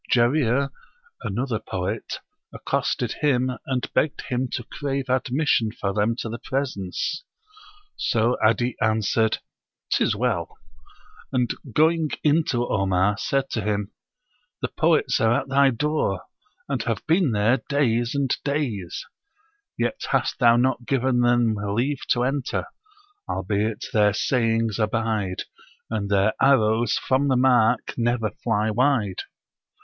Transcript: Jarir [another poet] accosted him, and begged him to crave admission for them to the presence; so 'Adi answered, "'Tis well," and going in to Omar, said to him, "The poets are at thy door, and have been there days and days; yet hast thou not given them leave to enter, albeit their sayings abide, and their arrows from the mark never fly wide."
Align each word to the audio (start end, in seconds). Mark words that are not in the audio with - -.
Jarir 0.11 0.71
[another 1.21 1.59
poet] 1.59 2.21
accosted 2.51 3.11
him, 3.21 3.51
and 3.67 3.93
begged 3.93 4.21
him 4.21 4.47
to 4.53 4.63
crave 4.63 5.09
admission 5.11 5.71
for 5.71 5.93
them 5.93 6.15
to 6.17 6.27
the 6.27 6.39
presence; 6.39 7.23
so 7.97 8.35
'Adi 8.43 8.75
answered, 8.81 9.37
"'Tis 9.91 10.15
well," 10.15 10.57
and 11.31 11.51
going 11.71 12.09
in 12.23 12.43
to 12.45 12.67
Omar, 12.67 13.15
said 13.19 13.51
to 13.51 13.61
him, 13.61 13.91
"The 14.63 14.69
poets 14.69 15.19
are 15.21 15.39
at 15.41 15.49
thy 15.49 15.69
door, 15.69 16.23
and 16.67 16.81
have 16.81 17.05
been 17.05 17.31
there 17.31 17.61
days 17.69 18.15
and 18.15 18.35
days; 18.43 19.05
yet 19.77 20.07
hast 20.09 20.39
thou 20.39 20.55
not 20.55 20.87
given 20.87 21.19
them 21.19 21.53
leave 21.53 22.07
to 22.07 22.23
enter, 22.23 22.65
albeit 23.29 23.85
their 23.93 24.13
sayings 24.13 24.79
abide, 24.79 25.43
and 25.91 26.09
their 26.09 26.33
arrows 26.41 26.93
from 26.95 27.27
the 27.27 27.37
mark 27.37 27.93
never 27.99 28.31
fly 28.31 28.71
wide." 28.71 29.19